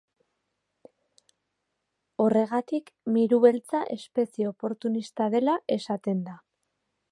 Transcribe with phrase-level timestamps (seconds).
[2.23, 6.39] Horregatik miru beltza espezie oportunista dela esaten da.